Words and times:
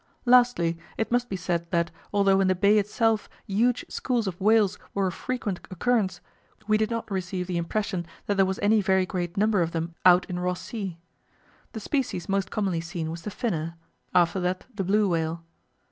Lastly, 0.25 0.79
it 0.97 1.11
must 1.11 1.29
be 1.29 1.35
said 1.35 1.69
that, 1.69 1.91
although 2.11 2.39
in 2.39 2.47
the 2.47 2.55
bay 2.55 2.79
itself 2.79 3.29
huge 3.45 3.85
schools 3.87 4.25
of 4.25 4.41
whales 4.41 4.79
were 4.95 5.05
of 5.05 5.13
frequent 5.13 5.59
occurrence, 5.69 6.21
we 6.65 6.75
did 6.75 6.89
not 6.89 7.11
receive 7.11 7.45
the 7.45 7.59
impression 7.59 8.07
that 8.25 8.35
there 8.35 8.47
was 8.47 8.57
any 8.63 8.81
very 8.81 9.05
great 9.05 9.37
number 9.37 9.61
of 9.61 9.73
them 9.73 9.93
out 10.03 10.25
in 10.27 10.39
Ross 10.39 10.59
Sea. 10.59 10.97
The 11.73 11.79
species 11.79 12.27
most 12.27 12.49
commonly 12.49 12.81
seen 12.81 13.11
was 13.11 13.21
the 13.21 13.29
Finner; 13.29 13.75
after 14.11 14.39
that 14.39 14.65
the 14.73 14.83
Blue 14.83 15.07
Whale. 15.07 15.43